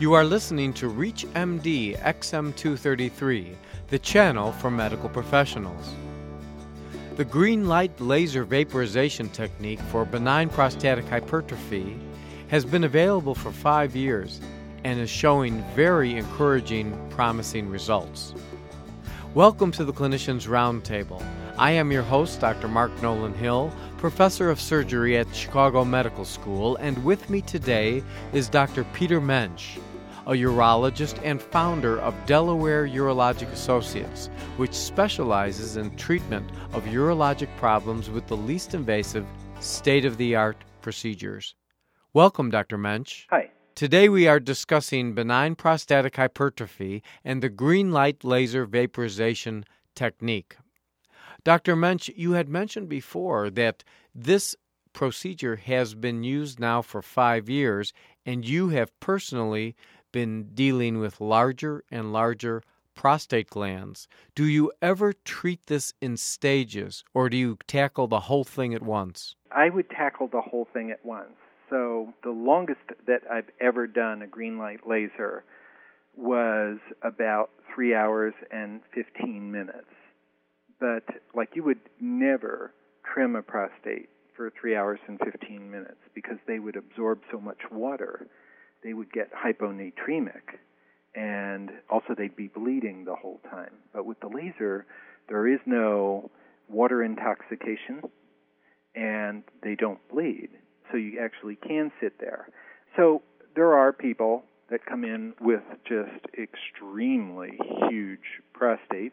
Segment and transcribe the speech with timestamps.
[0.00, 3.54] You are listening to ReachMD XM233,
[3.88, 5.92] the channel for medical professionals.
[7.16, 11.98] The green light laser vaporization technique for benign prostatic hypertrophy
[12.48, 14.40] has been available for five years
[14.84, 18.34] and is showing very encouraging, promising results.
[19.34, 21.22] Welcome to the Clinicians Roundtable.
[21.58, 22.68] I am your host, Dr.
[22.68, 28.48] Mark Nolan Hill, professor of surgery at Chicago Medical School, and with me today is
[28.48, 28.84] Dr.
[28.94, 29.76] Peter Mensch,
[30.30, 38.08] a urologist and founder of Delaware Urologic Associates, which specializes in treatment of urologic problems
[38.08, 39.26] with the least invasive,
[39.58, 41.56] state of the art procedures.
[42.12, 42.78] Welcome, Dr.
[42.78, 43.26] Mensch.
[43.30, 43.50] Hi.
[43.74, 49.64] Today we are discussing benign prostatic hypertrophy and the green light laser vaporization
[49.96, 50.56] technique.
[51.42, 51.74] Dr.
[51.74, 53.82] Mensch, you had mentioned before that
[54.14, 54.54] this
[54.92, 57.92] procedure has been used now for five years,
[58.26, 59.74] and you have personally
[60.12, 62.62] been dealing with larger and larger
[62.94, 64.08] prostate glands.
[64.34, 68.82] Do you ever treat this in stages, or do you tackle the whole thing at
[68.82, 69.36] once?
[69.50, 71.36] I would tackle the whole thing at once.
[71.70, 75.44] So the longest that I've ever done a green light laser
[76.16, 79.86] was about three hours and 15 minutes
[80.80, 82.72] but like you would never
[83.04, 87.58] trim a prostate for three hours and 15 minutes because they would absorb so much
[87.70, 88.26] water.
[88.82, 90.58] They would get hyponatremic
[91.14, 93.72] and also they'd be bleeding the whole time.
[93.92, 94.86] But with the laser,
[95.28, 96.30] there is no
[96.68, 98.02] water intoxication
[98.94, 100.50] and they don't bleed.
[100.90, 102.48] So you actually can sit there.
[102.96, 103.22] So
[103.54, 107.58] there are people that come in with just extremely
[107.88, 109.10] huge prostates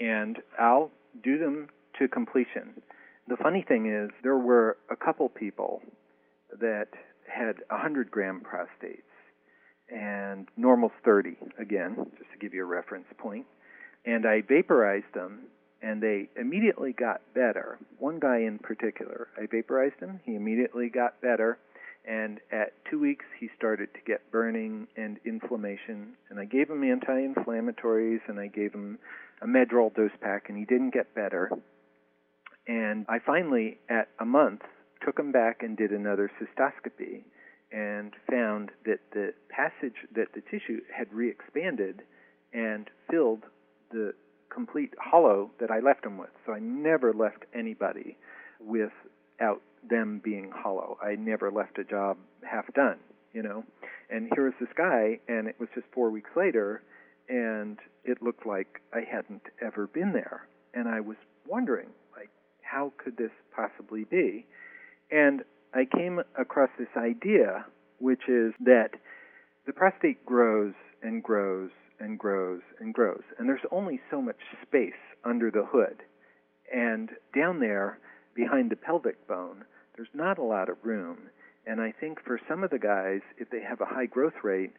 [0.00, 0.90] and I'll
[1.22, 1.68] do them
[1.98, 2.82] to completion.
[3.28, 5.80] The funny thing is, there were a couple people
[6.60, 6.88] that
[7.26, 9.02] had 100 gram prostates,
[9.88, 13.46] and normal's 30, again, just to give you a reference point.
[14.04, 15.44] And I vaporized them,
[15.82, 17.78] and they immediately got better.
[17.98, 21.58] One guy in particular, I vaporized him, he immediately got better,
[22.06, 26.14] and at two weeks he started to get burning and inflammation.
[26.28, 28.98] And I gave him anti inflammatories, and I gave him
[29.42, 31.50] a Medrol dose pack, and he didn't get better.
[32.66, 34.62] And I finally, at a month,
[35.04, 37.22] took him back and did another cystoscopy
[37.72, 42.02] and found that the passage that the tissue had re-expanded
[42.52, 43.42] and filled
[43.90, 44.14] the
[44.52, 46.30] complete hollow that I left him with.
[46.46, 48.16] So I never left anybody
[48.60, 50.96] without them being hollow.
[51.02, 52.16] I never left a job
[52.48, 52.98] half done,
[53.32, 53.64] you know.
[54.08, 56.82] And here was this guy, and it was just four weeks later,
[57.28, 60.46] and it looked like I hadn't ever been there.
[60.74, 61.16] And I was
[61.46, 62.30] wondering, like,
[62.62, 64.43] how could this possibly be?
[65.14, 65.42] And
[65.72, 67.66] I came across this idea,
[68.00, 68.90] which is that
[69.64, 71.70] the prostate grows and grows
[72.00, 74.92] and grows and grows, and there's only so much space
[75.24, 76.02] under the hood.
[76.74, 78.00] And down there,
[78.34, 79.64] behind the pelvic bone,
[79.94, 81.18] there's not a lot of room.
[81.64, 84.72] And I think for some of the guys, if they have a high growth rate,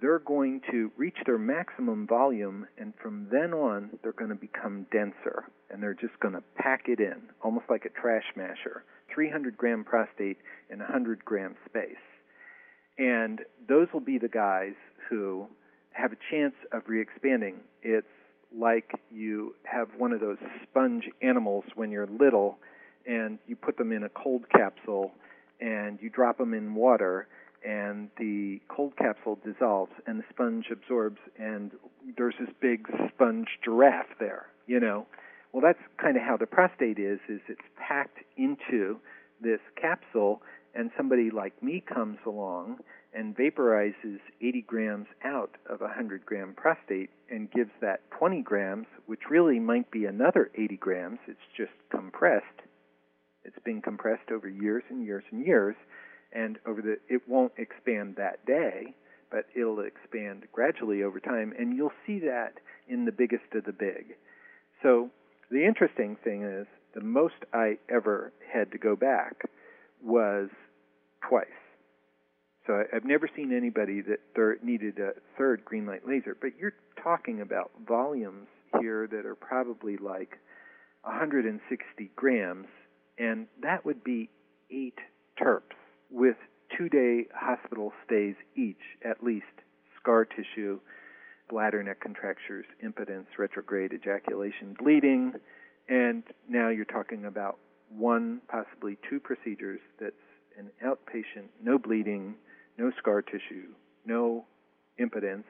[0.00, 4.86] they're going to reach their maximum volume, and from then on, they're going to become
[4.92, 8.84] denser, and they're just going to pack it in, almost like a trash masher.
[9.14, 10.38] 300 gram prostate
[10.70, 11.96] in 100 gram space.
[12.98, 14.74] And those will be the guys
[15.08, 15.46] who
[15.92, 17.56] have a chance of re-expanding.
[17.82, 18.06] It's
[18.56, 22.58] like you have one of those sponge animals when you're little,
[23.06, 25.12] and you put them in a cold capsule,
[25.60, 27.26] and you drop them in water,
[27.64, 31.72] and the cold capsule dissolves and the sponge absorbs and
[32.16, 35.06] there's this big sponge giraffe there you know
[35.54, 38.98] well that's kind of how the prostate is is it's packed into
[39.40, 40.42] this capsule
[40.74, 42.78] and somebody like me comes along
[43.14, 48.86] and vaporizes 80 grams out of a 100 gram prostate and gives that 20 grams
[49.06, 52.60] which really might be another 80 grams it's just compressed
[53.44, 55.76] it's been compressed over years and years and years
[56.34, 58.94] and over the it won't expand that day,
[59.30, 62.54] but it'll expand gradually over time, and you'll see that
[62.88, 64.16] in the biggest of the big.
[64.82, 65.10] So
[65.54, 69.48] the interesting thing is the most I ever had to go back
[70.02, 70.48] was
[71.28, 71.46] twice.
[72.66, 76.74] So I've never seen anybody that thir- needed a third green light laser, but you're
[77.00, 78.48] talking about volumes
[78.80, 80.38] here that are probably like
[81.02, 82.66] 160 grams,
[83.16, 84.30] and that would be
[84.72, 84.98] eight
[85.38, 85.76] TURPs
[86.10, 86.36] with
[86.76, 89.44] two day hospital stays each, at least,
[90.00, 90.80] scar tissue,
[91.48, 95.32] bladder neck contractures, impotence, retrograde ejaculation, bleeding,
[95.88, 97.58] and now you're talking about
[97.90, 100.14] one, possibly two procedures that's
[100.58, 102.34] an outpatient, no bleeding,
[102.78, 103.68] no scar tissue,
[104.06, 104.44] no
[104.98, 105.46] impotence,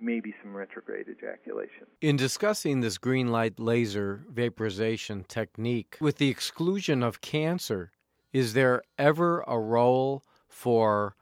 [0.00, 1.86] maybe some retrograde ejaculation.
[2.00, 7.90] In discussing this green light laser vaporization technique, with the exclusion of cancer,
[8.32, 11.16] is there ever a role for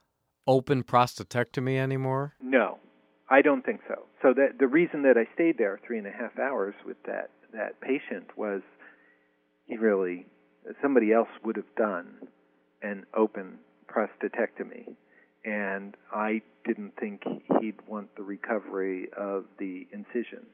[0.46, 2.34] open prostatectomy anymore?
[2.40, 2.78] No,
[3.32, 4.04] I don't think so.
[4.20, 7.30] So that the reason that I stayed there three and a half hours with that
[7.54, 8.60] that patient was
[9.64, 10.26] he really
[10.82, 12.28] somebody else would have done
[12.82, 13.58] an open
[13.88, 14.94] prostatectomy
[15.46, 17.22] and I didn't think
[17.60, 20.46] he'd want the recovery of the incision.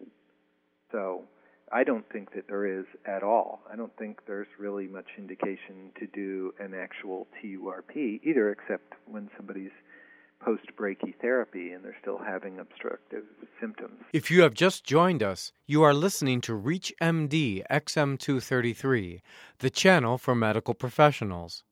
[0.92, 1.24] So
[1.72, 3.60] I don't think that there is at all.
[3.70, 9.28] I don't think there's really much indication to do an actual TURP either, except when
[9.36, 9.72] somebody's
[10.40, 13.24] post brachytherapy and they're still having obstructive
[13.60, 14.00] symptoms.
[14.12, 19.20] If you have just joined us, you are listening to ReachMD XM233,
[19.58, 21.64] the channel for medical professionals.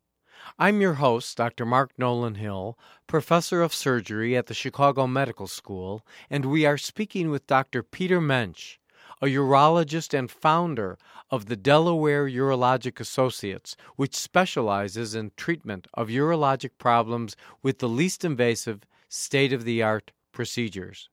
[0.58, 1.64] I'm your host, Dr.
[1.64, 7.30] Mark Nolan Hill, professor of surgery at the Chicago Medical School, and we are speaking
[7.30, 7.82] with Dr.
[7.82, 8.78] Peter Mensch,
[9.22, 10.98] a urologist and founder
[11.30, 18.24] of the Delaware Urologic Associates, which specializes in treatment of urologic problems with the least
[18.24, 21.08] invasive, state of the art procedures.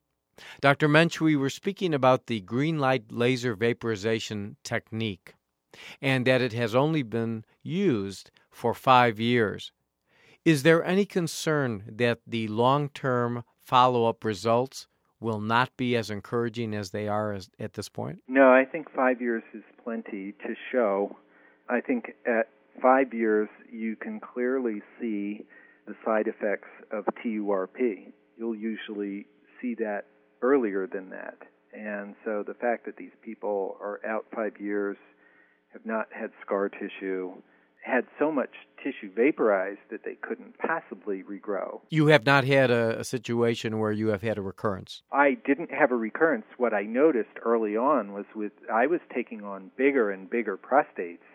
[0.60, 0.88] Dr.
[0.88, 5.34] Mensch, we were speaking about the green light laser vaporization technique
[6.00, 9.72] and that it has only been used for five years.
[10.44, 14.86] Is there any concern that the long term follow up results
[15.20, 18.20] will not be as encouraging as they are as, at this point?
[18.28, 21.16] No, I think five years is plenty to show.
[21.68, 22.48] I think at
[22.82, 25.44] five years you can clearly see
[25.86, 28.12] the side effects of TURP.
[28.36, 29.26] You'll usually
[29.60, 30.04] see that
[30.42, 31.38] earlier than that.
[31.72, 34.96] And so the fact that these people are out five years,
[35.72, 37.32] have not had scar tissue,
[37.84, 38.50] had so much
[38.82, 41.80] tissue vaporized that they couldn't possibly regrow.
[41.90, 45.02] You have not had a, a, situation where you have had a recurrence.
[45.12, 46.46] I didn't have a recurrence.
[46.56, 51.28] What I noticed early on was with I was taking on bigger and bigger prostates,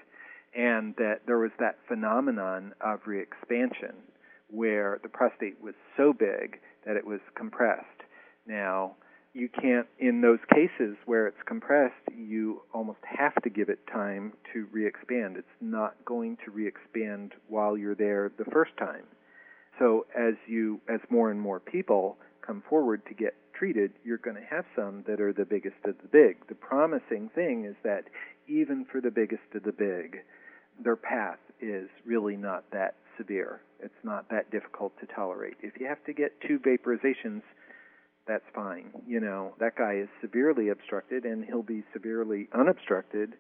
[0.56, 3.94] and that there was that phenomenon of reexpansion
[4.50, 7.86] where the prostate was so big that it was compressed.
[8.48, 8.96] Now,
[9.39, 14.33] you can't in those cases where it's compressed you almost have to give it time
[14.53, 15.38] to re-expand.
[15.38, 19.03] It's not going to re-expand while you're there the first time.
[19.80, 24.38] So as you as more and more people come forward to get treated you're going
[24.38, 26.47] to have some that are the biggest of the big.
[26.47, 28.06] The promising thing is that
[28.47, 30.18] even for the biggest of the big
[30.83, 33.62] their path is really not that severe.
[33.81, 35.56] It's not that difficult to tolerate.
[35.62, 37.41] If you have to get two vaporizations
[38.29, 38.91] that's fine.
[39.07, 43.33] You know, that guy is severely obstructed and he'll be severely unobstructed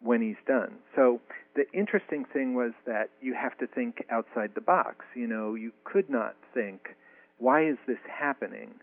[0.00, 0.74] when he's done.
[0.94, 1.20] So
[1.56, 5.06] the interesting thing was that you have to think outside the box.
[5.16, 6.88] You know, you could not think,
[7.38, 8.74] why is this happening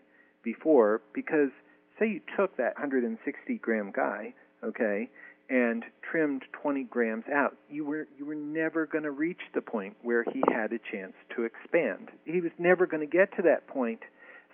[0.42, 1.00] before?
[1.14, 1.50] Because
[1.98, 5.08] say you took that 160 gram guy, okay,
[5.48, 9.94] and trimmed 20 grams out, you were you were never going to reach the point
[10.02, 12.08] where he had a chance to expand.
[12.24, 14.00] He was never going to get to that point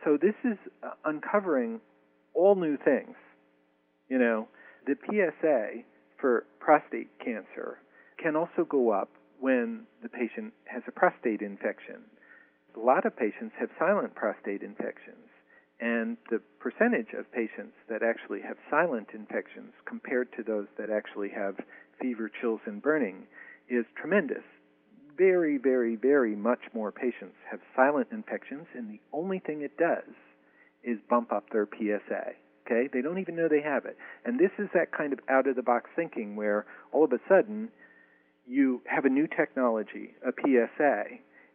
[0.04, 1.80] so this is uh, uncovering
[2.34, 3.16] all new things.
[4.08, 4.48] You know,
[4.86, 5.82] the PSA
[6.20, 7.78] for prostate cancer
[8.22, 9.10] can also go up
[9.40, 12.02] when the patient has a prostate infection.
[12.76, 15.28] A lot of patients have silent prostate infections,
[15.80, 21.30] and the percentage of patients that actually have silent infections compared to those that actually
[21.30, 21.56] have
[22.00, 23.26] fever, chills, and burning
[23.68, 24.44] is tremendous
[25.18, 30.14] very, very, very much more patients have silent infections, and the only thing it does
[30.84, 32.32] is bump up their PSA.
[32.64, 32.88] Okay?
[32.92, 33.96] They don't even know they have it.
[34.24, 37.18] And this is that kind of out of the box thinking where all of a
[37.28, 37.68] sudden
[38.46, 41.04] you have a new technology, a PSA,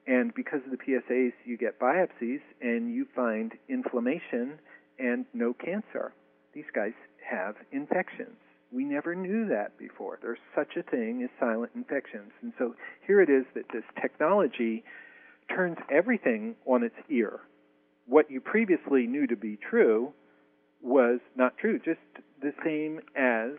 [0.05, 4.59] and because of the PSAs, you get biopsies and you find inflammation
[4.99, 6.13] and no cancer.
[6.53, 6.91] These guys
[7.29, 8.35] have infections.
[8.73, 10.17] We never knew that before.
[10.21, 12.31] There's such a thing as silent infections.
[12.41, 12.75] And so
[13.05, 14.83] here it is that this technology
[15.53, 17.41] turns everything on its ear.
[18.07, 20.13] What you previously knew to be true
[20.81, 21.99] was not true, just
[22.41, 23.51] the same as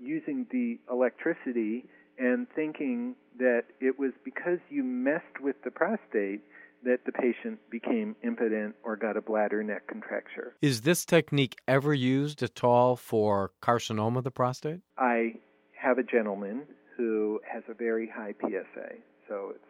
[0.00, 1.84] using the electricity
[2.18, 6.42] and thinking that it was because you messed with the prostate
[6.84, 10.54] that the patient became impotent or got a bladder neck contracture.
[10.60, 14.80] Is this technique ever used at all for carcinoma of the prostate?
[14.98, 15.34] I
[15.80, 16.62] have a gentleman
[16.96, 18.96] who has a very high PSA,
[19.28, 19.64] so it's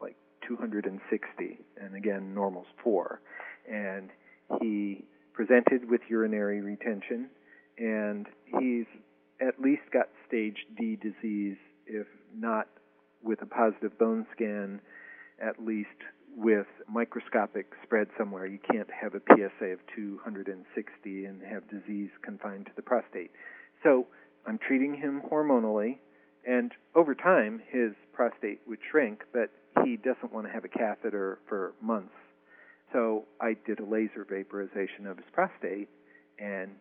[0.00, 3.20] like 260, and again, normal's 4.
[3.70, 4.10] And
[4.60, 7.30] he presented with urinary retention,
[7.78, 8.86] and he's
[9.40, 11.56] at least got stage D disease,
[11.86, 12.68] if not
[13.22, 14.80] with a positive bone scan,
[15.40, 15.88] at least
[16.36, 18.46] with microscopic spread somewhere.
[18.46, 23.30] You can't have a PSA of 260 and have disease confined to the prostate.
[23.82, 24.06] So
[24.46, 25.98] I'm treating him hormonally,
[26.46, 29.50] and over time his prostate would shrink, but
[29.84, 32.14] he doesn't want to have a catheter for months.
[32.92, 35.88] So I did a laser vaporization of his prostate
[36.38, 36.72] and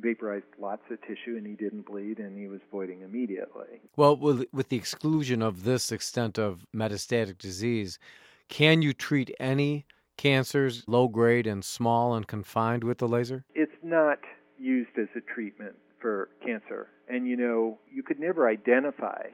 [0.00, 3.80] vaporized lots of tissue and he didn't bleed and he was voiding immediately.
[3.96, 7.98] Well, with, the exclusion of this extent of metastatic disease,
[8.48, 9.86] can you treat any
[10.16, 13.44] cancers, low grade and small and confined with the laser?
[13.54, 14.18] It's not
[14.58, 16.88] used as a treatment for cancer.
[17.08, 19.28] And you know, you could never identify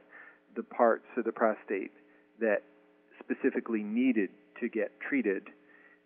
[0.55, 1.91] the parts of the prostate
[2.39, 2.63] that
[3.19, 4.29] specifically needed
[4.59, 5.43] to get treated.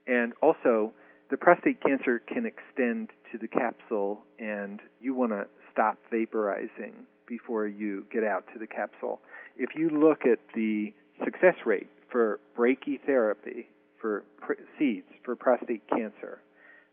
[0.07, 0.93] And also,
[1.29, 7.67] the prostate cancer can extend to the capsule, and you want to stop vaporizing before
[7.67, 9.21] you get out to the capsule.
[9.55, 10.91] If you look at the
[11.23, 13.65] success rate for brachytherapy
[14.01, 16.39] for pr- seeds for prostate cancer,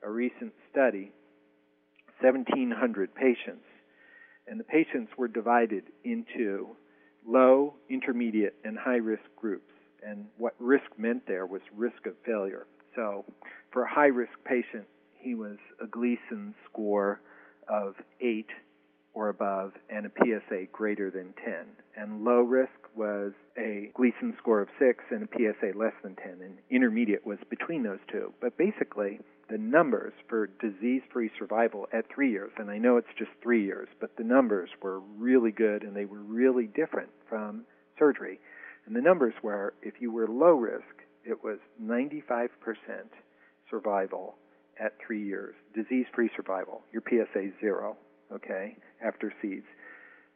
[0.02, 1.12] a recent study,
[2.20, 3.64] 1,700 patients,
[4.46, 6.68] and the patients were divided into
[7.26, 9.72] low, intermediate, and high risk groups.
[10.06, 12.66] And what risk meant there was risk of failure.
[12.94, 13.24] So
[13.72, 14.86] for a high risk patient,
[15.18, 17.20] he was a Gleason score
[17.68, 18.46] of 8
[19.16, 21.54] or above and a PSA greater than 10.
[21.96, 26.42] And low risk was a Gleason score of 6 and a PSA less than 10.
[26.44, 28.34] And intermediate was between those two.
[28.42, 33.06] But basically, the numbers for disease free survival at three years, and I know it's
[33.18, 37.64] just three years, but the numbers were really good and they were really different from
[37.98, 38.38] surgery.
[38.84, 40.84] And the numbers were if you were low risk,
[41.24, 42.48] it was 95%
[43.70, 44.34] survival
[44.78, 46.82] at three years, disease free survival.
[46.92, 47.96] Your PSA zero,
[48.32, 49.66] okay, after seeds.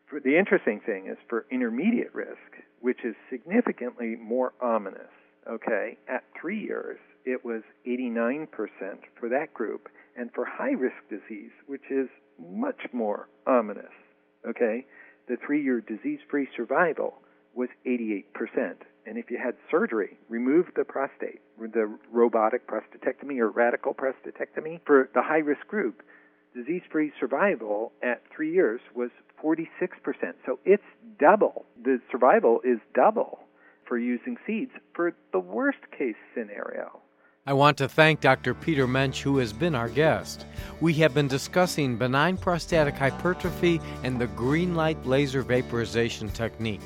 [0.08, 5.12] For the interesting thing is for intermediate risk, which is significantly more ominous,
[5.48, 8.48] okay, at three years, it was 89%
[9.18, 9.88] for that group.
[10.16, 13.92] And for high risk disease, which is much more ominous,
[14.48, 14.84] okay,
[15.28, 17.14] the three year disease free survival
[17.54, 18.24] was 88%.
[19.06, 25.08] And if you had surgery, remove the prostate, the robotic prostatectomy or radical prostatectomy, for
[25.14, 26.02] the high risk group,
[26.54, 29.10] disease free survival at three years was
[29.42, 29.68] 46%.
[30.46, 30.82] So it's
[31.18, 31.64] double.
[31.82, 33.40] The survival is double
[33.86, 37.00] for using seeds for the worst case scenario.
[37.46, 38.54] I want to thank Dr.
[38.54, 40.44] Peter Mensch, who has been our guest.
[40.80, 46.82] We have been discussing benign prostatic hypertrophy and the green light laser vaporization technique.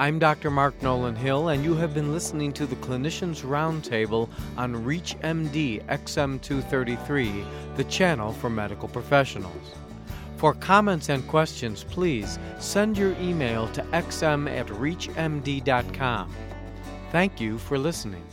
[0.00, 0.50] I'm Dr.
[0.50, 7.76] Mark Nolan Hill, and you have been listening to the Clinicians Roundtable on ReachMD XM233,
[7.76, 9.74] the channel for medical professionals.
[10.38, 16.34] For comments and questions, please send your email to xm at reachmd.com.
[17.12, 18.24] Thank you for listening.